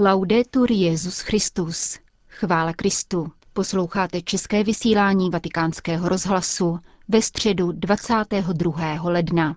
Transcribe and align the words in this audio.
Laudetur 0.00 0.72
Jezus 0.72 1.20
Christus. 1.20 1.98
Chvála 2.28 2.72
Kristu. 2.72 3.32
Posloucháte 3.52 4.22
české 4.22 4.64
vysílání 4.64 5.30
Vatikánského 5.30 6.08
rozhlasu 6.08 6.78
ve 7.08 7.22
středu 7.22 7.72
22. 7.72 9.02
ledna. 9.02 9.56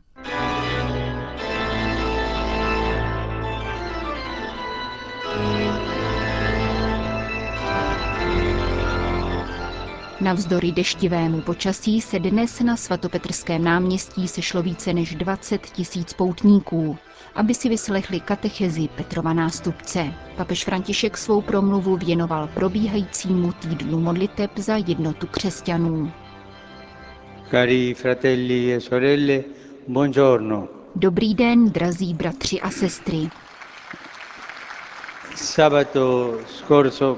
Navzdory 10.22 10.72
deštivému 10.72 11.42
počasí 11.42 12.02
se 12.02 12.20
dnes 12.20 12.60
na 12.60 12.76
svatopetrském 12.78 13.64
náměstí 13.64 14.28
sešlo 14.28 14.62
více 14.64 14.94
než 14.94 15.16
20 15.16 15.62
tisíc 15.62 16.14
poutníků, 16.14 16.98
aby 17.36 17.54
si 17.54 17.70
vyslechli 17.70 18.20
katechezi 18.20 18.88
Petrova 18.88 19.34
nástupce. 19.34 20.14
Papež 20.38 20.66
František 20.66 21.18
svou 21.18 21.42
promluvu 21.42 21.98
věnoval 21.98 22.48
probíhajícímu 22.48 23.52
týdnu 23.54 24.00
modliteb 24.00 24.52
za 24.58 24.76
jednotu 24.76 25.28
křesťanů. 25.28 26.12
Cari 27.52 27.94
fratelli 27.94 28.74
e 28.74 28.82
sorelle, 28.82 29.44
buongiorno. 29.88 30.68
Dobrý 30.96 31.36
den, 31.36 31.70
drazí 31.70 32.14
bratři 32.14 32.62
a 32.62 32.70
sestry. 32.72 33.30
Sabato 35.36 36.38
scorso 36.48 37.18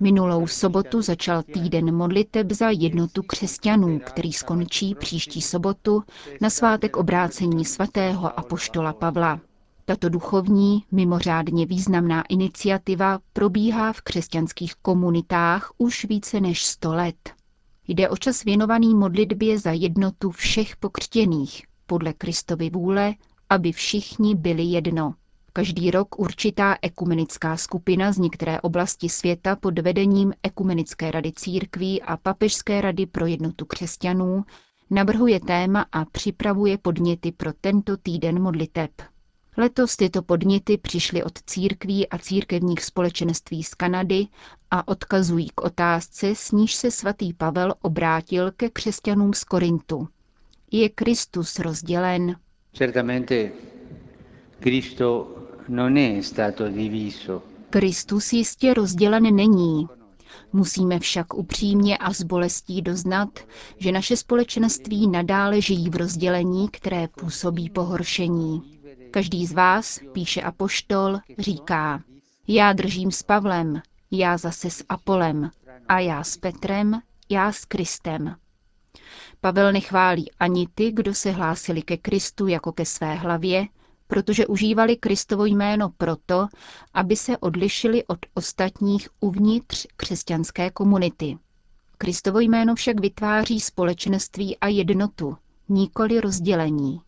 Minulou 0.00 0.46
sobotu 0.46 1.02
začal 1.02 1.42
týden 1.42 1.94
modliteb 1.94 2.52
za 2.52 2.70
jednotu 2.70 3.22
křesťanů, 3.22 3.98
který 3.98 4.32
skončí 4.32 4.94
příští 4.94 5.42
sobotu 5.42 6.02
na 6.40 6.50
svátek 6.50 6.96
obrácení 6.96 7.64
svatého 7.64 8.38
apoštola 8.38 8.92
Pavla. 8.92 9.40
Tato 9.84 10.08
duchovní, 10.08 10.84
mimořádně 10.92 11.66
významná 11.66 12.22
iniciativa 12.28 13.18
probíhá 13.32 13.92
v 13.92 14.00
křesťanských 14.00 14.74
komunitách 14.74 15.72
už 15.78 16.04
více 16.04 16.40
než 16.40 16.64
100 16.64 16.94
let. 16.94 17.30
Jde 17.88 18.08
o 18.08 18.16
čas 18.16 18.44
věnovaný 18.44 18.94
modlitbě 18.94 19.58
za 19.58 19.72
jednotu 19.72 20.30
všech 20.30 20.76
pokřtěných, 20.76 21.62
podle 21.86 22.12
Kristovy 22.12 22.70
vůle, 22.70 23.14
aby 23.50 23.72
všichni 23.72 24.34
byli 24.34 24.62
jedno. 24.62 25.14
Každý 25.54 25.90
rok 25.90 26.18
určitá 26.18 26.76
ekumenická 26.82 27.56
skupina 27.56 28.12
z 28.12 28.18
některé 28.18 28.60
oblasti 28.60 29.08
světa 29.08 29.56
pod 29.56 29.78
vedením 29.78 30.32
Ekumenické 30.42 31.10
rady 31.10 31.32
církví 31.32 32.02
a 32.02 32.16
Papežské 32.16 32.80
rady 32.80 33.06
pro 33.06 33.26
jednotu 33.26 33.64
křesťanů 33.64 34.44
navrhuje 34.90 35.40
téma 35.40 35.86
a 35.92 36.04
připravuje 36.04 36.78
podněty 36.78 37.32
pro 37.32 37.52
tento 37.60 37.96
týden 37.96 38.42
modliteb. 38.42 38.90
Letos 39.56 39.96
tyto 39.96 40.22
podněty 40.22 40.78
přišly 40.78 41.24
od 41.24 41.38
církví 41.46 42.08
a 42.08 42.18
církevních 42.18 42.84
společenství 42.84 43.62
z 43.62 43.74
Kanady 43.74 44.26
a 44.70 44.88
odkazují 44.88 45.48
k 45.54 45.60
otázce, 45.60 46.34
s 46.34 46.52
níž 46.52 46.74
se 46.74 46.90
svatý 46.90 47.32
Pavel 47.32 47.74
obrátil 47.82 48.50
ke 48.50 48.70
křesťanům 48.70 49.34
z 49.34 49.44
Korintu. 49.44 50.08
Je 50.70 50.88
Kristus 50.88 51.58
rozdělen? 51.58 52.36
Certamente 52.72 53.52
diviso. 56.68 57.42
Kristus 57.70 58.32
jistě 58.32 58.74
rozdělen 58.74 59.36
není. 59.36 59.88
Musíme 60.52 60.98
však 60.98 61.34
upřímně 61.34 61.98
a 61.98 62.12
s 62.12 62.22
bolestí 62.22 62.82
doznat, 62.82 63.28
že 63.78 63.92
naše 63.92 64.16
společenství 64.16 65.08
nadále 65.08 65.60
žijí 65.60 65.90
v 65.90 65.96
rozdělení, 65.96 66.68
které 66.68 67.08
působí 67.08 67.70
pohoršení. 67.70 68.62
Každý 69.10 69.46
z 69.46 69.52
vás, 69.52 70.00
píše 70.12 70.42
apoštol, 70.42 71.18
říká, 71.38 72.02
já 72.48 72.72
držím 72.72 73.10
s 73.10 73.22
Pavlem, 73.22 73.82
já 74.10 74.36
zase 74.36 74.70
s 74.70 74.84
Apolem, 74.88 75.50
a 75.88 75.98
já 75.98 76.24
s 76.24 76.36
Petrem, 76.36 77.00
já 77.28 77.52
s 77.52 77.64
Kristem. 77.64 78.36
Pavel 79.40 79.72
nechválí 79.72 80.30
ani 80.40 80.68
ty, 80.74 80.92
kdo 80.92 81.14
se 81.14 81.30
hlásili 81.30 81.82
ke 81.82 81.96
Kristu 81.96 82.46
jako 82.46 82.72
ke 82.72 82.84
své 82.86 83.14
hlavě, 83.14 83.66
protože 84.12 84.46
užívali 84.46 84.96
Kristovo 84.96 85.44
jméno 85.44 85.88
proto, 85.96 86.46
aby 86.94 87.16
se 87.16 87.38
odlišili 87.38 88.04
od 88.06 88.18
ostatních 88.34 89.08
uvnitř 89.20 89.86
křesťanské 89.96 90.70
komunity. 90.70 91.38
Kristovo 91.98 92.40
jméno 92.40 92.74
však 92.74 93.00
vytváří 93.00 93.60
společenství 93.60 94.56
a 94.58 94.68
jednotu, 94.68 95.36
nikoli 95.68 96.20
rozdělení. 96.20 97.00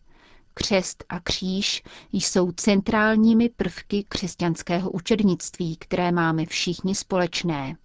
Křest 0.53 1.03
a 1.09 1.19
kříž 1.19 1.83
jsou 2.11 2.51
centrálními 2.51 3.49
prvky 3.49 4.05
křesťanského 4.09 4.91
učednictví, 4.91 5.77
které 5.77 6.11
máme 6.11 6.45
všichni 6.45 6.95
společné. 6.95 7.75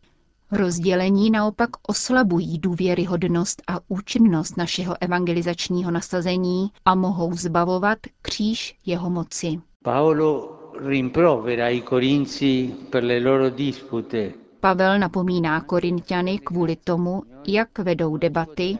Rozdělení 0.52 1.30
naopak 1.30 1.70
oslabují 1.88 2.58
důvěryhodnost 2.58 3.62
a 3.66 3.78
účinnost 3.88 4.56
našeho 4.56 4.96
evangelizačního 5.00 5.90
nasazení 5.90 6.70
a 6.84 6.94
mohou 6.94 7.34
zbavovat 7.34 7.98
kříž 8.22 8.78
jeho 8.86 9.10
moci. 9.10 9.60
Paolo 9.82 10.60
rimprovera 10.78 11.68
i 11.70 11.82
corinzi 11.82 12.74
per 12.90 13.04
le 13.04 13.18
loro 13.18 13.50
dispute. 13.50 14.32
Pavel 14.60 14.98
napomíná 14.98 15.60
Korintiany 15.60 16.38
kvůli 16.38 16.76
tomu, 16.76 17.22
jak 17.46 17.78
vedou 17.78 18.16
debaty, 18.16 18.78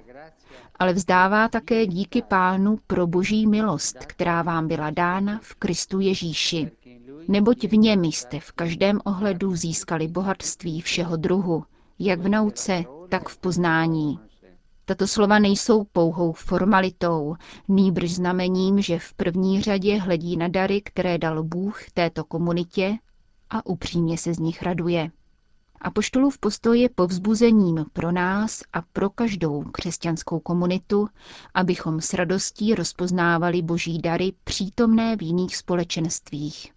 ale 0.78 0.92
vzdává 0.92 1.48
také 1.48 1.86
díky 1.86 2.22
pánu 2.22 2.78
pro 2.86 3.06
boží 3.06 3.47
milost, 3.47 3.97
která 3.98 4.42
vám 4.42 4.69
byla 4.69 4.91
dána 4.91 5.41
v 5.42 5.54
Kristu 5.54 6.00
Ježíši. 6.00 6.70
Neboť 7.28 7.64
v 7.64 7.76
něm 7.76 8.04
jste 8.04 8.41
v 8.41 8.53
každém 8.53 9.00
ohledu 9.04 9.56
získali 9.56 10.08
bohatství 10.08 10.81
všeho 10.81 11.16
druhu, 11.16 11.64
jak 11.98 12.20
v 12.20 12.28
nauce, 12.28 12.84
tak 13.08 13.28
v 13.28 13.38
poznání. 13.38 14.19
Tato 14.84 15.06
slova 15.06 15.38
nejsou 15.38 15.84
pouhou 15.84 16.32
formalitou, 16.32 17.36
nýbrž 17.69 18.14
znamením, 18.14 18.82
že 18.82 18.98
v 18.98 19.14
první 19.14 19.62
řadě 19.62 19.98
hledí 19.98 20.36
na 20.36 20.48
dary, 20.48 20.80
které 20.80 21.19
dal 21.19 21.42
Bůh 21.44 21.91
této 21.94 22.25
komunitě 22.25 22.98
a 23.50 23.66
upřímně 23.66 24.19
se 24.19 24.34
z 24.34 24.38
nich 24.38 24.62
raduje. 24.62 25.10
Apoštolův 25.80 26.38
postoj 26.38 26.80
je 26.80 26.88
povzbuzením 26.88 27.84
pro 27.92 28.12
nás 28.12 28.62
a 28.72 28.82
pro 28.82 29.10
každou 29.10 29.62
křesťanskou 29.62 30.41
komunitu, 30.41 31.09
abychom 31.54 32.00
s 32.00 32.14
radostí 32.14 32.75
rozpoznávali 32.75 33.62
boží 33.62 33.98
dary 33.98 34.32
přítomné 34.44 35.16
v 35.16 35.22
jiných 35.22 35.56
společenstvích. 35.56 36.72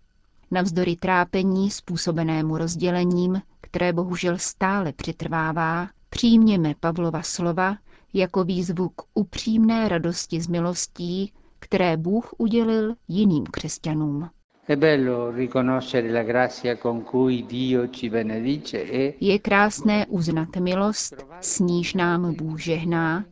Navzdory 0.54 0.96
trápení 0.96 1.72
způsobenému 1.72 2.58
rozdělením, 2.58 3.42
které 3.62 3.94
bohužel 3.94 4.38
stále 4.38 4.94
přetrvává, 4.94 5.90
přijměme 6.10 6.74
Pavlova 6.80 7.22
slova 7.22 7.78
jako 8.14 8.44
výzvu 8.44 8.90
k 8.90 9.02
upřímné 9.14 9.90
radosti 9.90 10.42
z 10.42 10.48
milostí, 10.48 11.32
které 11.60 11.98
Bůh 11.98 12.34
udělil 12.38 12.96
jiným 13.08 13.44
křesťanům. 13.44 14.30
Je 19.20 19.40
krásné 19.40 20.06
uznat 20.06 20.56
milost, 20.60 21.26
s 21.42 21.60
níž 21.60 21.94
nám 21.94 22.34
Bůh 22.34 22.60
žehná, 22.60 23.26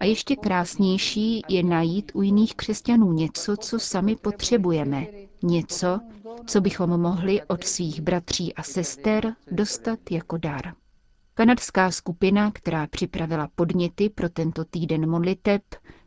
a 0.00 0.04
ještě 0.04 0.36
krásnější 0.36 1.42
je 1.48 1.62
najít 1.62 2.12
u 2.14 2.22
jiných 2.22 2.54
křesťanů 2.54 3.12
něco, 3.12 3.56
co 3.56 3.78
sami 3.78 4.16
potřebujeme, 4.16 5.06
něco, 5.44 6.00
co 6.46 6.60
bychom 6.60 7.00
mohli 7.00 7.42
od 7.42 7.64
svých 7.64 8.00
bratří 8.00 8.54
a 8.54 8.62
sester 8.62 9.34
dostat 9.50 9.98
jako 10.10 10.38
dar. 10.38 10.74
Kanadská 11.34 11.90
skupina, 11.90 12.50
která 12.50 12.86
připravila 12.86 13.48
podněty 13.54 14.10
pro 14.10 14.28
tento 14.28 14.64
týden 14.64 15.10
modliteb, 15.10 15.62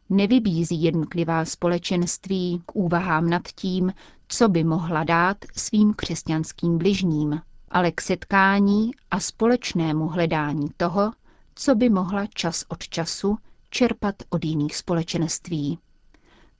nevybízí 0.09 0.84
jednotlivá 0.84 1.46
společenství 1.46 2.62
k 2.66 2.76
úvahám 2.76 3.30
nad 3.30 3.47
tím, 3.47 3.94
co 4.28 4.50
by 4.50 4.64
mohla 4.64 5.03
dát 5.03 5.38
svým 5.58 5.94
křesťanským 5.94 6.78
bližním, 6.78 7.41
ale 7.70 7.91
k 7.91 8.02
setkání 8.02 8.91
a 9.11 9.20
společnému 9.20 10.08
hledání 10.08 10.67
toho, 10.78 11.11
co 11.56 11.76
by 11.76 11.90
mohla 11.90 12.26
čas 12.26 12.66
od 12.67 12.88
času 12.88 13.38
čerpat 13.70 14.16
od 14.29 14.46
jiných 14.46 14.76
společenství. 14.76 15.79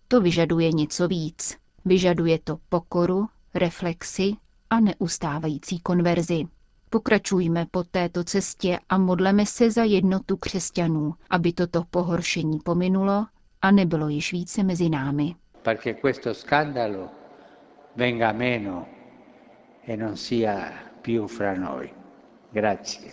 To 0.08 0.22
vyžaduje 0.22 0.72
něco 0.72 1.08
víc. 1.08 1.58
Vyžaduje 1.88 2.40
to 2.44 2.58
pokoru, 2.70 3.28
reflexi 3.54 4.36
a 4.70 4.80
neustávající 4.80 5.80
konverzi. 5.80 6.44
Pokračujme 6.90 7.66
po 7.72 7.84
této 7.84 8.24
cestě 8.24 8.80
a 8.90 8.98
modleme 8.98 9.46
se 9.46 9.72
za 9.72 9.84
jednotu 9.84 10.38
křesťanů, 10.38 11.14
aby 11.30 11.54
toto 11.54 11.84
pohoršení 11.92 12.60
pominulo 12.60 13.26
a 13.62 13.72
nebylo 13.72 14.10
již 14.10 14.32
více 14.32 14.64
mezi 14.64 14.90
námi. 14.90 15.36
Perché 15.64 15.94
questo 15.94 16.34
scandalo 16.34 17.10
venga 17.96 18.32
meno 18.32 18.86
e 19.88 19.98
non 19.98 20.16
sia 20.18 20.74
più 21.02 21.28
fra 21.28 21.56
noi. 21.56 21.90
Grazie. 22.52 23.12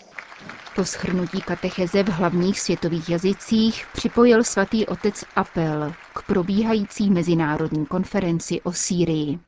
Po 0.76 0.84
schrnutí 0.84 1.40
katecheze 1.40 2.02
v 2.02 2.08
hlavních 2.08 2.60
světových 2.60 3.10
jazycích 3.10 3.86
připojil 3.92 4.44
svatý 4.44 4.86
otec 4.86 5.24
apel 5.36 5.92
k 6.14 6.22
probíhající 6.26 7.10
mezinárodní 7.10 7.86
konferenci 7.86 8.60
o 8.60 8.72
Sýrii. 8.72 9.38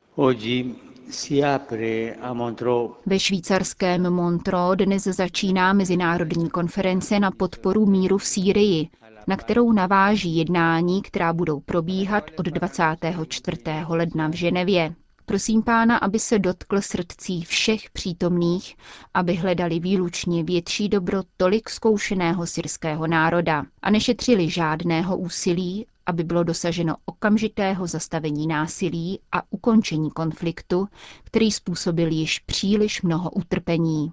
Ve 3.07 3.19
švýcarském 3.19 4.11
Montreux 4.11 4.77
dnes 4.77 5.05
začíná 5.05 5.73
mezinárodní 5.73 6.51
konference 6.51 7.21
na 7.21 7.31
podporu 7.31 7.87
míru 7.87 8.19
v 8.19 8.25
Sýrii, 8.25 8.89
na 9.27 9.37
kterou 9.37 9.73
naváží 9.73 10.37
jednání, 10.37 11.03
která 11.03 11.33
budou 11.33 11.61
probíhat 11.61 12.25
od 12.39 12.47
24. 12.47 13.59
ledna 13.89 14.29
v 14.29 14.33
Ženevě. 14.33 14.95
Prosím 15.29 15.63
pána, 15.63 15.97
aby 15.97 16.19
se 16.19 16.39
dotkl 16.39 16.81
srdcí 16.81 17.45
všech 17.45 17.91
přítomných, 17.91 18.77
aby 19.15 19.35
hledali 19.35 19.81
výlučně 19.81 20.45
větší 20.45 20.89
dobro 20.89 21.23
tolik 21.37 21.71
zkoušeného 21.71 22.47
syrského 22.47 23.07
národa 23.07 23.65
a 23.83 23.91
nešetřili 23.91 24.51
žádného 24.51 25.17
úsilí, 25.17 25.87
aby 26.07 26.25
bylo 26.25 26.45
dosaženo 26.45 26.97
okamžitého 27.05 27.87
zastavení 27.87 28.47
násilí 28.47 29.21
a 29.33 29.43
ukončení 29.51 30.11
konfliktu, 30.11 30.89
který 31.25 31.53
způsobil 31.53 32.09
již 32.13 32.39
příliš 32.39 33.03
mnoho 33.03 33.31
utrpení. 33.31 34.13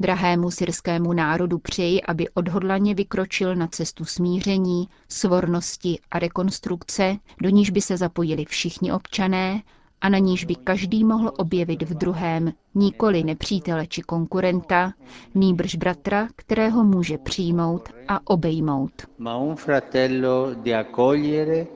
Drahému 0.00 0.50
syrskému 0.50 1.12
národu 1.12 1.58
přeji, 1.58 2.02
aby 2.02 2.28
odhodlaně 2.28 2.94
vykročil 2.94 3.56
na 3.56 3.66
cestu 3.66 4.04
smíření, 4.04 4.88
svornosti 5.08 5.98
a 6.10 6.18
rekonstrukce, 6.18 7.16
do 7.42 7.48
níž 7.48 7.70
by 7.70 7.80
se 7.80 7.96
zapojili 7.96 8.44
všichni 8.44 8.92
občané 8.92 9.62
a 10.00 10.08
na 10.08 10.18
níž 10.18 10.44
by 10.44 10.54
každý 10.54 11.04
mohl 11.04 11.32
objevit 11.38 11.82
v 11.82 11.94
druhém 11.94 12.52
nikoli 12.74 13.24
nepřítele 13.24 13.86
či 13.86 14.02
konkurenta, 14.02 14.92
nýbrž 15.34 15.74
bratra, 15.74 16.28
kterého 16.36 16.84
může 16.84 17.18
přijmout 17.18 17.88
a 18.08 18.20
obejmout. 18.30 18.92
ma 19.18 19.36
un 19.36 19.56
fratello 19.56 20.54
di 20.54 20.74
accogliere 20.74 21.66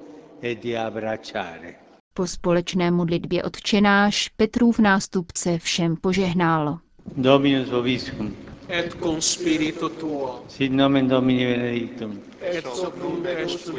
e 0.43 0.55
di 0.55 0.77
abbracciare. 0.77 1.75
Po 2.15 2.27
společné 2.27 2.91
modlitbě 2.91 3.43
odčenáš 3.43 4.29
Petrův 4.29 4.79
nástupce 4.79 5.59
všem 5.59 5.97
požehnal. 5.97 6.79
Dominus 7.17 7.71
vobiscum, 7.71 8.37
et 8.69 8.95
cum 8.95 9.21
spiritu 9.21 9.89
tuo, 9.89 10.43
sit 10.49 10.73
nomen 10.73 11.09
Domini 11.09 11.47
benedictum, 11.47 12.21
et 12.43 12.65
hoc 12.65 12.95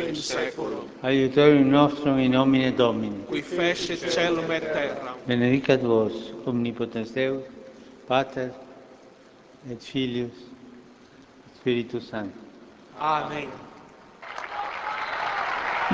in 0.08 0.16
seculum, 0.16 0.88
aiutorium 1.04 1.70
nostrum 1.70 2.20
in 2.20 2.32
nomine 2.32 2.72
Domini. 2.76 3.24
qui 3.28 3.42
fecit 3.42 4.00
celum 4.10 4.52
et 4.52 4.62
terra. 4.74 5.16
Benedicat 5.28 5.82
vos, 5.82 6.34
omnipotens 6.46 7.12
Deus, 7.14 7.44
Pater 8.08 8.50
et 9.70 9.82
Filius, 9.82 10.32
et 11.48 11.56
Spiritus 11.60 12.08
Sanctus. 12.10 12.42
Amen. 13.00 13.48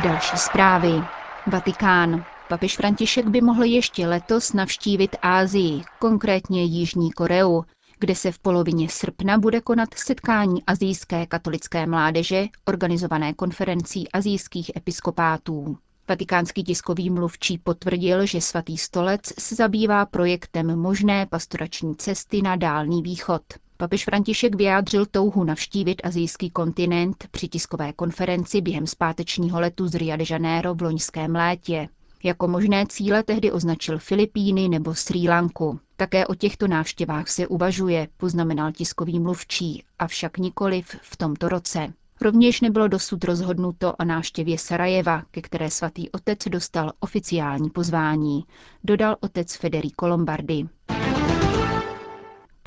Další 0.04 0.38
zprávy. 0.38 1.04
Vatikán. 1.48 2.26
Papež 2.50 2.76
František 2.78 3.26
by 3.28 3.42
mohl 3.42 3.64
ještě 3.64 4.08
letos 4.08 4.54
navštívit 4.54 5.16
Ázii, 5.22 5.82
konkrétně 6.00 6.64
Jižní 6.64 7.12
Koreu, 7.12 7.64
kde 8.00 8.16
se 8.16 8.32
v 8.32 8.40
polovině 8.40 8.90
srpna 8.90 9.38
bude 9.38 9.62
konat 9.62 9.94
setkání 9.94 10.64
azijské 10.66 11.26
katolické 11.26 11.86
mládeže, 11.86 12.46
organizované 12.66 13.34
konferencí 13.34 14.12
azijských 14.12 14.72
episkopátů. 14.76 15.78
Vatikánský 16.10 16.64
tiskový 16.64 17.10
mluvčí 17.10 17.58
potvrdil, 17.58 18.26
že 18.26 18.42
svatý 18.42 18.78
stolec 18.78 19.22
se 19.40 19.56
zabývá 19.56 20.06
projektem 20.06 20.80
možné 20.80 21.26
pastorační 21.26 21.96
cesty 21.96 22.42
na 22.42 22.56
Dálný 22.56 23.02
východ. 23.02 23.42
Papež 23.78 24.06
František 24.06 24.56
vyjádřil 24.56 25.06
touhu 25.06 25.44
navštívit 25.44 26.02
azijský 26.04 26.50
kontinent 26.50 27.28
při 27.32 27.48
tiskové 27.48 27.94
konferenci 27.94 28.62
během 28.62 28.88
zpátečního 28.88 29.60
letu 29.60 29.88
z 29.88 29.96
Rio 29.96 30.18
de 30.18 30.24
Janeiro 30.30 30.76
v 30.76 30.82
loňském 30.82 31.36
létě. 31.36 31.90
Jako 32.24 32.48
možné 32.48 32.86
cíle 32.90 33.24
tehdy 33.24 33.52
označil 33.52 34.00
Filipíny 34.00 34.70
nebo 34.70 34.96
Srí 34.96 35.30
Lanku. 35.30 35.80
Také 35.96 36.28
o 36.28 36.36
těchto 36.36 36.68
návštěvách 36.68 37.28
se 37.28 37.48
uvažuje, 37.48 38.08
poznamenal 38.18 38.72
tiskový 38.72 39.20
mluvčí, 39.20 39.84
avšak 40.00 40.38
nikoliv 40.38 40.86
v 41.02 41.18
tomto 41.18 41.50
roce. 41.50 41.94
Rovněž 42.22 42.62
nebylo 42.62 42.88
dosud 42.88 43.24
rozhodnuto 43.24 43.94
o 44.00 44.06
návštěvě 44.06 44.58
Sarajeva, 44.58 45.24
ke 45.32 45.42
které 45.42 45.70
svatý 45.70 46.10
otec 46.10 46.40
dostal 46.50 46.92
oficiální 47.00 47.70
pozvání, 47.70 48.44
dodal 48.84 49.16
otec 49.22 49.56
Federico 49.56 50.08
Lombardi. 50.08 50.68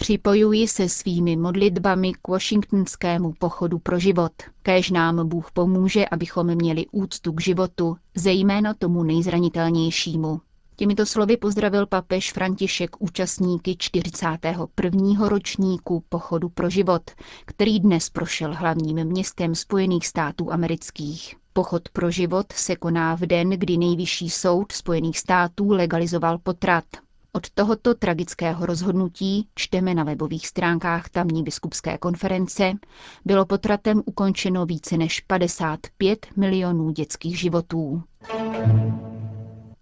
Připojuji 0.03 0.69
se 0.69 0.89
svými 0.89 1.37
modlitbami 1.37 2.13
k 2.13 2.29
washingtonskému 2.29 3.33
pochodu 3.39 3.79
pro 3.79 3.99
život. 3.99 4.33
Kéž 4.63 4.91
nám 4.91 5.29
Bůh 5.29 5.51
pomůže, 5.53 6.09
abychom 6.09 6.55
měli 6.55 6.87
úctu 6.93 7.33
k 7.33 7.41
životu, 7.41 7.97
zejména 8.15 8.75
tomu 8.75 9.03
nejzranitelnějšímu. 9.03 10.41
Těmito 10.77 11.07
slovy 11.07 11.37
pozdravil 11.37 11.87
papež 11.87 12.33
František 12.33 12.91
účastníky 12.99 13.77
41. 13.79 15.29
ročníku 15.29 16.05
Pochodu 16.09 16.49
pro 16.49 16.71
život, 16.71 17.03
který 17.45 17.81
dnes 17.81 18.11
prošel 18.11 18.55
hlavním 18.55 19.05
městem 19.05 19.55
Spojených 19.55 20.07
států 20.07 20.53
amerických. 20.53 21.37
Pochod 21.53 21.89
pro 21.89 22.11
život 22.11 22.53
se 22.53 22.77
koná 22.77 23.15
v 23.15 23.21
den, 23.21 23.51
kdy 23.51 23.77
nejvyšší 23.77 24.31
soud 24.31 24.73
Spojených 24.73 25.19
států 25.19 25.71
legalizoval 25.71 26.39
potrat. 26.39 26.85
Od 27.35 27.51
tohoto 27.51 27.95
tragického 27.95 28.67
rozhodnutí, 28.67 29.49
čteme 29.55 29.95
na 29.95 30.05
webových 30.05 30.47
stránkách 30.47 31.09
tamní 31.09 31.43
biskupské 31.43 31.99
konference, 31.99 32.73
bylo 33.25 33.47
potratem 33.47 34.03
ukončeno 34.07 34.67
více 34.67 34.97
než 34.97 35.21
55 35.21 36.27
milionů 36.37 36.91
dětských 36.91 37.39
životů. 37.39 38.03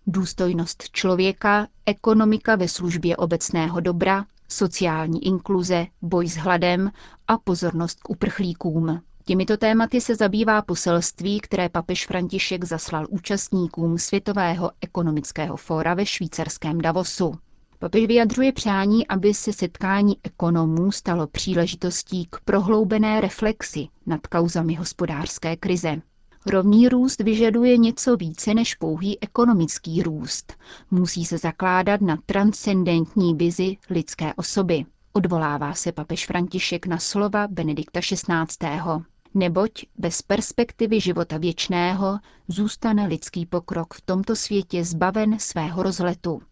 Důstojnost 0.06 0.90
člověka, 0.90 1.66
ekonomika 1.86 2.56
ve 2.56 2.68
službě 2.68 3.16
obecného 3.16 3.80
dobra, 3.80 4.24
sociální 4.48 5.26
inkluze, 5.26 5.86
boj 6.02 6.28
s 6.28 6.36
hladem 6.36 6.90
a 7.28 7.38
pozornost 7.38 8.00
k 8.02 8.10
uprchlíkům. 8.10 9.00
Těmito 9.30 9.56
tématy 9.56 10.00
se 10.00 10.14
zabývá 10.14 10.62
poselství, 10.62 11.40
které 11.40 11.68
papež 11.68 12.06
František 12.06 12.64
zaslal 12.64 13.06
účastníkům 13.10 13.98
Světového 13.98 14.70
ekonomického 14.80 15.56
fóra 15.56 15.94
ve 15.94 16.06
švýcarském 16.06 16.80
Davosu. 16.80 17.34
Papež 17.78 18.06
vyjadřuje 18.06 18.52
přání, 18.52 19.06
aby 19.06 19.34
se 19.34 19.52
setkání 19.52 20.16
ekonomů 20.22 20.92
stalo 20.92 21.26
příležitostí 21.26 22.26
k 22.30 22.40
prohloubené 22.44 23.20
reflexi 23.20 23.88
nad 24.06 24.26
kauzami 24.26 24.74
hospodářské 24.74 25.56
krize. 25.56 26.02
Rovný 26.46 26.88
růst 26.88 27.20
vyžaduje 27.20 27.76
něco 27.76 28.16
více 28.16 28.54
než 28.54 28.74
pouhý 28.74 29.22
ekonomický 29.22 30.02
růst. 30.02 30.52
Musí 30.90 31.24
se 31.24 31.38
zakládat 31.38 32.00
na 32.00 32.18
transcendentní 32.26 33.34
vizi 33.34 33.76
lidské 33.90 34.34
osoby. 34.34 34.84
Odvolává 35.12 35.74
se 35.74 35.92
papež 35.92 36.26
František 36.26 36.86
na 36.86 36.98
slova 36.98 37.48
Benedikta 37.48 38.00
XVI. 38.00 39.09
Neboť 39.34 39.84
bez 39.98 40.22
perspektivy 40.22 41.00
života 41.00 41.38
věčného 41.38 42.18
zůstane 42.48 43.06
lidský 43.06 43.46
pokrok 43.46 43.94
v 43.94 44.00
tomto 44.00 44.36
světě 44.36 44.84
zbaven 44.84 45.38
svého 45.38 45.82
rozletu. 45.82 46.42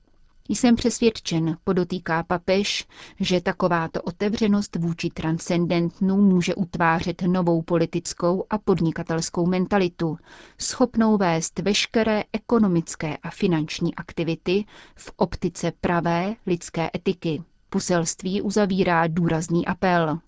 Jsem 0.49 0.77
přesvědčen, 0.77 1.57
podotýká 1.65 2.23
papež, 2.23 2.87
že 3.21 3.41
takováto 3.41 4.03
otevřenost 4.03 4.77
vůči 4.77 5.11
transcendentnu 5.11 6.17
může 6.17 6.55
utvářet 6.55 7.23
novou 7.23 7.63
politickou 7.63 8.45
a 8.51 8.59
podnikatelskou 8.59 9.47
mentalitu, 9.47 10.19
schopnou 10.59 11.17
vést 11.17 11.59
veškeré 11.59 12.23
ekonomické 12.33 13.17
a 13.17 13.31
finanční 13.31 13.95
aktivity 13.95 14.65
v 14.97 15.13
optice 15.17 15.73
pravé 15.81 16.35
lidské 16.47 16.91
etiky. 16.97 17.43
Poselství 17.71 18.43
uzavírá 18.43 19.07
důrazný 19.07 19.67
apel. 19.67 20.19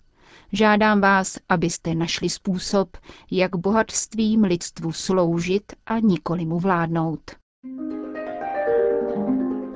Žádám 0.53 1.01
vás, 1.01 1.37
abyste 1.49 1.95
našli 1.95 2.29
způsob, 2.29 2.97
jak 3.31 3.55
bohatstvím 3.55 4.43
lidstvu 4.43 4.91
sloužit 4.91 5.63
a 5.85 5.99
nikoli 5.99 6.45
mu 6.45 6.59
vládnout. 6.59 7.31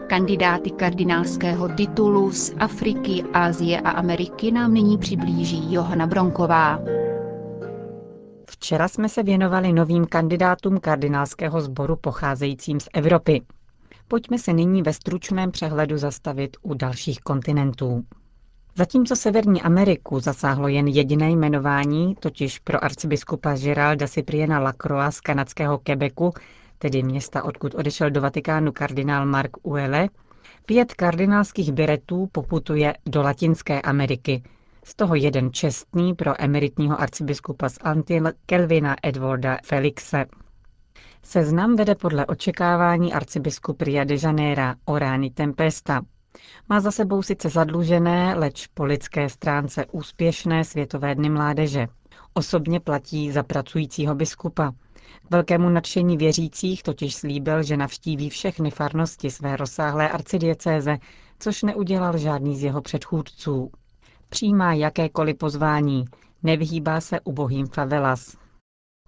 Kandidáty 0.08 0.72
kardinálského 0.72 1.70
titulu 1.70 2.32
z 2.32 2.54
Afriky, 2.60 3.24
Asie 3.34 3.82
a 3.82 3.90
Ameriky 3.90 4.52
nám 4.52 4.74
nyní 4.74 4.98
přiblíží 4.98 5.74
Johana 5.74 6.08
Bronková. 6.08 6.80
Včera 8.50 8.88
jsme 8.88 9.10
se 9.10 9.24
věnovali 9.24 9.74
novým 9.74 10.06
kandidátům 10.06 10.80
kardinálského 10.80 11.62
sboru 11.62 11.96
pocházejícím 11.96 12.80
z 12.80 12.88
Evropy. 12.94 13.42
Pojďme 14.08 14.40
se 14.40 14.54
nyní 14.54 14.82
ve 14.82 14.94
stručném 14.94 15.52
přehledu 15.52 15.98
zastavit 15.98 16.58
u 16.62 16.74
dalších 16.74 17.20
kontinentů. 17.20 18.04
Zatímco 18.78 19.16
Severní 19.16 19.62
Ameriku 19.62 20.20
zasáhlo 20.20 20.68
jen 20.68 20.88
jediné 20.88 21.32
jmenování, 21.32 22.16
totiž 22.16 22.60
pro 22.60 22.84
arcibiskupa 22.84 23.56
Geralda 23.56 24.08
Cypriena 24.08 24.60
Lacroix 24.60 25.16
z 25.16 25.22
kanadského 25.22 25.78
Quebecu, 25.78 26.32
tedy 26.78 27.04
města, 27.04 27.44
odkud 27.44 27.76
odešel 27.76 28.10
do 28.10 28.22
Vatikánu 28.22 28.72
kardinál 28.72 29.26
Mark 29.26 29.52
Uele, 29.64 30.10
pět 30.66 30.94
kardinálských 30.94 31.72
beretů 31.72 32.30
poputuje 32.32 32.94
do 33.06 33.22
Latinské 33.22 33.82
Ameriky, 33.82 34.44
z 34.84 34.96
toho 34.96 35.16
jeden 35.16 35.54
čestný 35.54 36.14
pro 36.14 36.44
emeritního 36.44 37.02
arcibiskupa 37.02 37.70
z 37.70 37.78
Antil 37.82 38.32
Kelvina 38.46 38.96
Edwarda 39.04 39.58
Felixe. 39.66 40.26
Seznam 41.24 41.76
vede 41.76 41.96
podle 41.96 42.26
očekávání 42.26 43.14
arcibiskup 43.14 43.82
Ria 43.82 44.04
de 44.04 44.16
Janeiro 44.24 44.74
Orani 44.86 45.32
Tempesta. 45.32 46.02
Má 46.70 46.80
za 46.80 46.92
sebou 46.92 47.24
sice 47.24 47.50
zadlužené, 47.50 48.36
leč 48.36 48.68
po 48.68 48.86
lidské 48.86 49.30
stránce 49.30 49.86
úspěšné 49.92 50.64
světové 50.64 51.16
dny 51.16 51.30
mládeže. 51.30 51.88
Osobně 52.34 52.80
platí 52.80 53.32
za 53.32 53.44
pracujícího 53.44 54.16
biskupa. 54.16 54.72
K 55.28 55.32
velkému 55.32 55.70
nadšení 55.70 56.18
věřících 56.18 56.84
totiž 56.84 57.16
slíbil, 57.16 57.64
že 57.64 57.78
navštíví 57.78 58.30
všechny 58.30 58.72
farnosti 58.72 59.32
své 59.32 59.56
rozsáhlé 59.58 60.10
arcidiecéze, 60.10 60.98
což 61.40 61.64
neudělal 61.64 62.18
žádný 62.18 62.58
z 62.58 62.64
jeho 62.64 62.82
předchůdců. 62.82 63.72
Přijímá 64.30 64.74
jakékoliv 64.74 65.38
pozvání, 65.38 66.06
nevyhýbá 66.44 67.02
se 67.02 67.20
ubohým 67.20 67.68
favelas. 67.68 68.38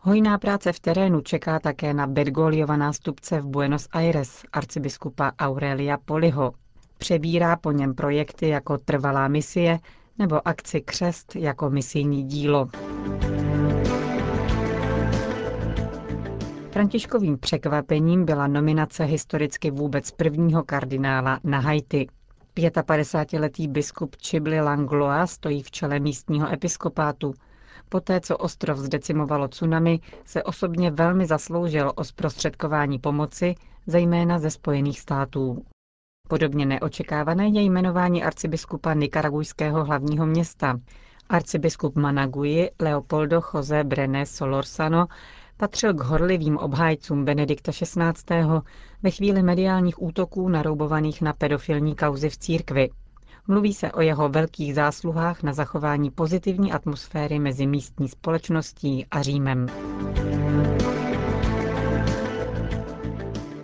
Hojná 0.02 0.38
práce 0.38 0.74
v 0.74 0.80
terénu 0.80 1.22
čeká 1.22 1.60
také 1.60 1.94
na 1.94 2.08
Bergoliova 2.08 2.78
nástupce 2.78 3.42
v 3.42 3.46
Buenos 3.46 3.88
Aires, 3.92 4.44
arcibiskupa 4.54 5.32
Aurelia 5.40 5.98
Poliho. 6.06 6.54
Přebírá 6.98 7.56
po 7.56 7.72
něm 7.72 7.96
projekty 7.96 8.50
jako 8.50 8.78
Trvalá 8.78 9.28
misie 9.28 9.80
nebo 10.18 10.48
akci 10.48 10.82
Křest 10.82 11.36
jako 11.36 11.70
misijní 11.70 12.24
dílo. 12.24 12.70
Františkovým 16.72 17.38
překvapením 17.38 18.26
byla 18.26 18.48
nominace 18.48 19.04
historicky 19.04 19.72
vůbec 19.72 20.12
prvního 20.12 20.64
kardinála 20.64 21.40
na 21.44 21.60
Haiti. 21.60 22.08
55-letý 22.56 23.68
biskup 23.68 24.16
Chibli 24.16 24.62
Langloa 24.62 25.28
stojí 25.28 25.64
v 25.64 25.72
čele 25.72 26.00
místního 26.00 26.54
episkopátu. 26.54 27.34
Poté, 27.90 28.22
co 28.22 28.38
ostrov 28.38 28.78
zdecimovalo 28.78 29.48
tsunami, 29.48 30.00
se 30.26 30.44
osobně 30.44 30.92
velmi 30.92 31.26
zasloužil 31.26 31.92
o 31.96 32.04
zprostředkování 32.04 33.00
pomoci, 33.00 33.56
zejména 33.88 34.40
ze 34.40 34.50
Spojených 34.50 35.00
států. 35.00 35.66
Podobně 36.28 36.66
neočekávané 36.66 37.48
je 37.48 37.62
jmenování 37.62 38.24
arcibiskupa 38.24 38.94
nikaragujského 38.94 39.86
hlavního 39.86 40.26
města. 40.26 40.80
Arcibiskup 41.30 41.96
Managui 41.96 42.70
Leopoldo 42.82 43.42
José 43.54 43.84
Brené 43.84 44.26
Solorsano 44.26 45.06
patřil 45.58 45.94
k 45.94 46.02
horlivým 46.02 46.58
obhájcům 46.58 47.26
Benedikta 47.26 47.72
XVI. 47.72 48.44
ve 49.04 49.12
chvíli 49.12 49.44
mediálních 49.44 50.02
útoků 50.02 50.50
naroubovaných 50.50 51.22
na 51.22 51.34
pedofilní 51.34 51.96
kauzy 51.96 52.30
v 52.30 52.38
církvi. 52.38 52.90
Mluví 53.48 53.74
se 53.74 53.92
o 53.92 54.02
jeho 54.02 54.30
velkých 54.30 54.76
zásluhách 54.76 55.44
na 55.44 55.54
zachování 55.54 56.12
pozitivní 56.12 56.74
atmosféry 56.74 57.40
mezi 57.40 57.68
místní 57.68 58.10
společností 58.10 59.06
a 59.12 59.22
Římem. 59.22 59.68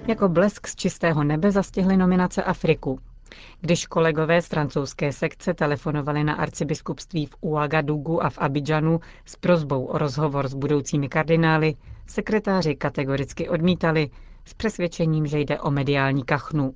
Jako 0.08 0.30
blesk 0.30 0.68
z 0.68 0.76
čistého 0.76 1.24
nebe 1.24 1.52
zastihly 1.52 1.98
nominace 1.98 2.44
Afriku. 2.44 3.00
Když 3.62 3.88
kolegové 3.88 4.42
z 4.42 4.48
francouzské 4.48 5.12
sekce 5.12 5.54
telefonovali 5.54 6.24
na 6.24 6.34
arcibiskupství 6.34 7.26
v 7.26 7.36
Ouagadougou 7.42 8.24
a 8.24 8.30
v 8.30 8.38
Abidžanu 8.38 9.00
s 9.26 9.36
prozbou 9.36 9.86
o 9.86 9.98
rozhovor 9.98 10.48
s 10.48 10.54
budoucími 10.54 11.10
kardinály, 11.10 11.76
sekretáři 12.08 12.76
kategoricky 12.76 13.50
odmítali 13.50 14.10
s 14.46 14.54
přesvědčením, 14.54 15.28
že 15.28 15.40
jde 15.40 15.60
o 15.60 15.72
mediální 15.72 16.24
kachnu. 16.24 16.74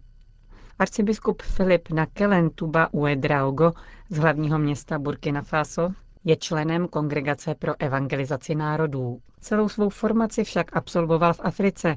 Arcibiskup 0.79 1.41
Filip 1.41 1.89
Nakelen 1.89 2.49
Tuba 2.49 2.93
Uedraogo 2.93 3.73
z 4.09 4.17
hlavního 4.17 4.59
města 4.59 4.99
Burkina 4.99 5.41
Faso 5.41 5.89
je 6.23 6.35
členem 6.35 6.87
Kongregace 6.87 7.55
pro 7.55 7.73
evangelizaci 7.79 8.55
národů. 8.55 9.19
Celou 9.39 9.69
svou 9.69 9.89
formaci 9.89 10.43
však 10.43 10.77
absolvoval 10.77 11.33
v 11.33 11.39
Africe 11.43 11.95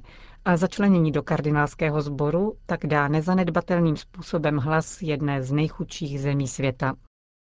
a 0.51 0.57
začlenění 0.57 1.13
do 1.13 1.23
kardinálského 1.23 2.03
sboru 2.03 2.57
tak 2.67 2.87
dá 2.87 3.09
nezanedbatelným 3.09 3.97
způsobem 3.97 4.57
hlas 4.57 5.03
jedné 5.03 5.43
z 5.43 5.53
nejchudších 5.53 6.21
zemí 6.21 6.49
světa. 6.49 6.95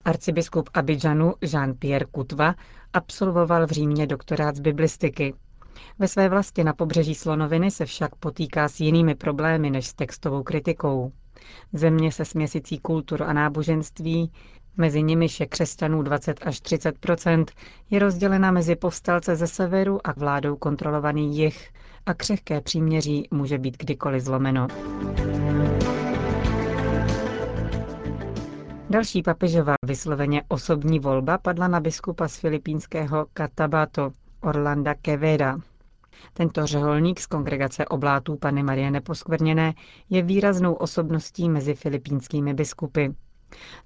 Arcibiskup 0.06 0.70
Abidžanu 0.74 1.34
Jean-Pierre 1.42 2.06
Kutva 2.12 2.56
absolvoval 2.94 3.68
v 3.68 3.72
Římě 3.72 4.08
doktorát 4.08 4.56
z 4.56 4.60
biblistiky. 4.60 5.34
Ve 6.00 6.08
své 6.08 6.30
vlasti 6.30 6.64
na 6.64 6.74
pobřeží 6.74 7.16
Slonoviny 7.16 7.72
se 7.72 7.86
však 7.86 8.16
potýká 8.16 8.70
s 8.70 8.80
jinými 8.80 9.16
problémy 9.16 9.70
než 9.70 9.88
s 9.88 9.94
textovou 9.94 10.44
kritikou. 10.44 11.12
Země 11.74 12.12
se 12.12 12.26
směsicí 12.26 12.80
kultur 12.80 13.24
a 13.24 13.34
náboženství, 13.34 14.32
mezi 14.78 15.04
nimiž 15.04 15.40
je 15.40 15.46
křesťanů 15.46 16.02
20 16.02 16.40
až 16.46 16.62
30% 16.62 17.46
je 17.90 18.00
rozdělena 18.00 18.52
mezi 18.52 18.76
povstalce 18.76 19.36
ze 19.36 19.48
severu 19.48 20.08
a 20.08 20.14
vládou 20.18 20.56
kontrolovaný 20.56 21.38
jih 21.38 21.72
a 22.06 22.14
křehké 22.14 22.62
příměří 22.62 23.28
může 23.32 23.58
být 23.58 23.78
kdykoliv 23.78 24.24
zlomeno. 24.24 24.68
Další 28.90 29.24
papežová 29.24 29.76
vysloveně 29.86 30.44
osobní 30.48 31.00
volba 31.00 31.38
padla 31.38 31.68
na 31.68 31.80
biskupa 31.80 32.28
z 32.28 32.38
filipínského 32.38 33.26
Catabato, 33.38 34.12
Orlanda 34.42 34.94
Queveda. 35.02 35.58
Tento 36.34 36.66
řeholník 36.66 37.20
z 37.20 37.26
kongregace 37.26 37.86
oblátů 37.86 38.36
Pany 38.36 38.64
Marie 38.64 38.92
Neposkvrněné 38.92 39.74
je 40.10 40.22
výraznou 40.22 40.74
osobností 40.74 41.50
mezi 41.50 41.74
filipínskými 41.74 42.54
biskupy. 42.54 43.08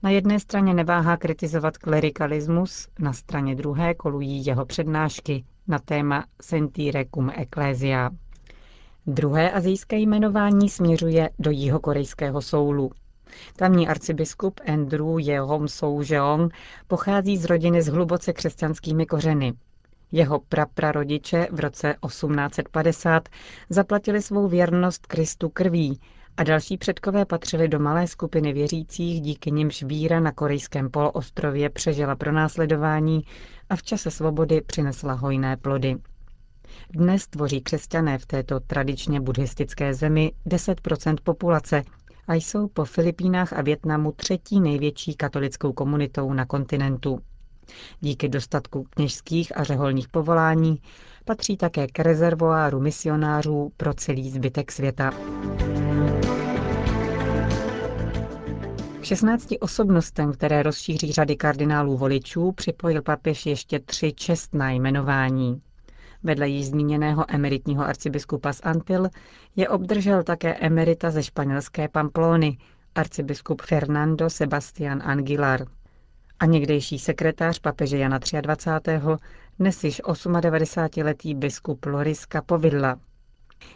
Na 0.03 0.10
jedné 0.10 0.39
straně 0.39 0.74
neváhá 0.74 1.17
kritizovat 1.17 1.77
klerikalismus, 1.77 2.88
na 3.00 3.13
straně 3.13 3.55
druhé 3.55 3.93
kolují 3.93 4.45
jeho 4.45 4.65
přednášky 4.65 5.45
na 5.67 5.79
téma 5.79 6.25
Sentire 6.41 7.05
cum 7.15 7.31
Ecclesia. 7.36 8.10
Druhé 9.07 9.51
azijské 9.51 9.98
jmenování 9.98 10.69
směřuje 10.69 11.29
do 11.39 11.51
jihokorejského 11.51 12.41
Soulu. 12.41 12.91
Tamní 13.55 13.88
arcibiskup 13.88 14.60
Andrew 14.67 15.19
Jehom 15.19 15.67
Soujeong 15.67 16.53
pochází 16.88 17.38
z 17.38 17.45
rodiny 17.45 17.81
s 17.81 17.88
hluboce 17.88 18.34
křesťanskými 18.34 19.05
kořeny. 19.05 19.53
Jeho 20.12 20.39
praprarodiče 20.39 21.48
v 21.51 21.60
roce 21.60 21.95
1850 22.05 23.29
zaplatili 23.69 24.22
svou 24.22 24.48
věrnost 24.48 25.07
Kristu 25.07 25.50
krví 25.50 26.00
a 26.38 26.44
další 26.44 26.77
předkové 26.77 27.25
patřili 27.25 27.68
do 27.68 27.80
malé 27.80 28.08
skupiny 28.08 28.54
věřících, 28.54 29.22
díky 29.22 29.51
nimž 29.51 29.84
víra 29.84 30.20
na 30.20 30.32
korejském 30.32 30.89
poloostrově 30.89 31.70
přežila 31.70 32.15
pronásledování 32.15 33.22
a 33.70 33.75
v 33.75 33.84
čase 33.84 34.12
svobody 34.12 34.62
přinesla 34.62 35.13
hojné 35.13 35.58
plody. 35.58 35.96
Dnes 36.89 37.27
tvoří 37.27 37.62
křesťané 37.62 38.18
v 38.18 38.25
této 38.25 38.60
tradičně 38.60 39.22
buddhistické 39.22 39.94
zemi 39.94 40.32
10% 40.48 41.15
populace 41.24 41.84
a 42.27 42.34
jsou 42.34 42.68
po 42.68 42.86
Filipínách 42.86 43.54
a 43.54 43.62
Větnamu 43.62 44.12
třetí 44.12 44.60
největší 44.60 45.15
katolickou 45.15 45.74
komunitou 45.74 46.34
na 46.34 46.46
kontinentu. 46.46 47.20
Díky 48.00 48.30
dostatku 48.30 48.88
kněžských 48.89 49.58
a 49.58 49.63
řeholních 49.63 50.08
povolání 50.08 50.82
patří 51.25 51.58
také 51.58 51.88
k 51.88 52.00
rezervoáru 52.00 52.79
misionářů 52.79 53.72
pro 53.77 53.94
celý 53.94 54.29
zbytek 54.29 54.72
světa. 54.72 55.12
K 59.01 59.03
16 59.03 59.48
osobnostem, 59.60 60.32
které 60.34 60.63
rozšíří 60.63 61.12
řady 61.12 61.36
kardinálů 61.36 61.98
voličů, 61.98 62.51
připojil 62.51 63.01
papež 63.01 63.46
ještě 63.46 63.79
tři 63.79 64.13
čestná 64.13 64.72
jmenování. 64.72 65.62
Vedle 66.24 66.48
již 66.50 66.67
zmíněného 66.67 67.25
emeritního 67.27 67.86
arcibiskupa 67.86 68.53
z 68.53 68.62
Antil 68.63 69.10
je 69.55 69.70
obdržel 69.70 70.24
také 70.24 70.53
emerita 70.53 71.12
ze 71.12 71.24
španělské 71.24 71.88
Pamplony, 71.88 72.58
arcibiskup 72.96 73.62
Fernando 73.62 74.29
Sebastián 74.29 75.01
Anguilar. 75.05 75.65
A 76.39 76.46
někdejší 76.46 77.00
sekretář 77.00 77.60
papeže 77.60 77.98
Jana 77.98 78.20
23. 78.41 78.91
dnes 79.59 79.83
již 79.83 80.01
98-letý 80.03 81.35
biskup 81.35 81.85
Loris 81.85 82.25
Capovilla. 82.31 83.00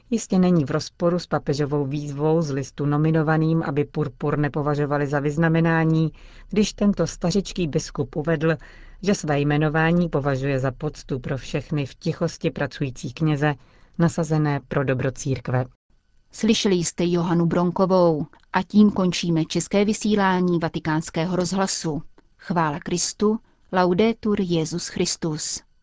Jistě 0.10 0.40
není 0.40 0.66
v 0.66 0.72
rozporu 0.72 1.20
s 1.20 1.28
papežovou 1.28 1.86
výzvou 1.86 2.42
z 2.42 2.52
listu 2.52 2.86
nominovaným, 2.86 3.64
aby 3.64 3.86
purpur 3.86 4.38
nepovažovali 4.38 5.08
za 5.08 5.20
vyznamenání, 5.20 6.12
když 6.50 6.74
tento 6.74 7.08
stařičký 7.08 7.68
biskup 7.68 8.16
uvedl, 8.16 8.56
že 9.02 9.16
své 9.16 9.40
jmenování 9.40 10.10
považuje 10.10 10.60
za 10.60 10.72
poctu 10.72 11.20
pro 11.20 11.38
všechny 11.38 11.86
v 11.86 11.96
tichosti 11.96 12.52
pracující 12.52 13.14
kněze, 13.14 13.54
nasazené 14.00 14.60
pro 14.68 14.84
dobro 14.84 15.12
církve. 15.12 15.66
Slyšeli 16.32 16.76
jste 16.76 17.04
Johanu 17.06 17.46
Bronkovou 17.46 18.26
a 18.54 18.64
tím 18.64 18.92
končíme 18.92 19.46
české 19.46 19.86
vysílání 19.86 20.60
vatikánského 20.60 21.36
rozhlasu. 21.36 22.02
Chvála 22.38 22.80
Kristu, 22.80 23.40
laudetur 23.72 24.42
Jezus 24.42 24.88
Christus. 24.88 25.69